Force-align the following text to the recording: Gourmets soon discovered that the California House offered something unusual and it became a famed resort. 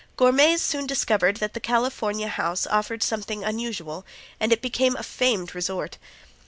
Gourmets 0.17 0.63
soon 0.63 0.87
discovered 0.87 1.37
that 1.37 1.53
the 1.53 1.59
California 1.59 2.27
House 2.27 2.65
offered 2.65 3.03
something 3.03 3.43
unusual 3.43 4.03
and 4.39 4.51
it 4.51 4.59
became 4.59 4.95
a 4.95 5.03
famed 5.03 5.53
resort. 5.53 5.99